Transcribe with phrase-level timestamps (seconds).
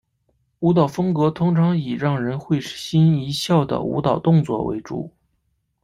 [0.61, 5.13] 舞蹈风格通常以让人会心一笑的舞蹈动作为主。